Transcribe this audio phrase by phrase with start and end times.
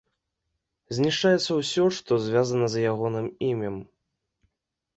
[0.99, 3.75] Знішчаецца ўсё, што звязана з ягоным імем.